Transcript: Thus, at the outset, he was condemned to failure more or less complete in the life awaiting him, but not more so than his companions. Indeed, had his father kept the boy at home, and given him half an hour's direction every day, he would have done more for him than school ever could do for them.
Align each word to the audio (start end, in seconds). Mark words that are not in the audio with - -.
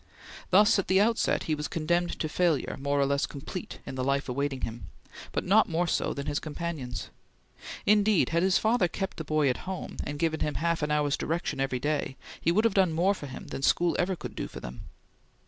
Thus, 0.49 0.79
at 0.79 0.87
the 0.87 0.99
outset, 0.99 1.43
he 1.43 1.53
was 1.53 1.67
condemned 1.67 2.19
to 2.19 2.27
failure 2.27 2.75
more 2.81 2.99
or 2.99 3.05
less 3.05 3.27
complete 3.27 3.77
in 3.85 3.93
the 3.93 4.03
life 4.03 4.27
awaiting 4.27 4.61
him, 4.61 4.89
but 5.31 5.43
not 5.45 5.69
more 5.69 5.85
so 5.85 6.11
than 6.11 6.25
his 6.25 6.39
companions. 6.39 7.11
Indeed, 7.85 8.29
had 8.29 8.41
his 8.41 8.57
father 8.57 8.87
kept 8.87 9.17
the 9.17 9.23
boy 9.23 9.47
at 9.47 9.57
home, 9.69 9.97
and 10.03 10.17
given 10.17 10.39
him 10.39 10.55
half 10.55 10.81
an 10.81 10.89
hour's 10.89 11.17
direction 11.17 11.59
every 11.59 11.79
day, 11.79 12.17
he 12.41 12.51
would 12.51 12.65
have 12.65 12.73
done 12.73 12.93
more 12.93 13.13
for 13.13 13.27
him 13.27 13.49
than 13.49 13.61
school 13.61 13.95
ever 13.99 14.15
could 14.15 14.33
do 14.35 14.47
for 14.47 14.59
them. 14.59 14.89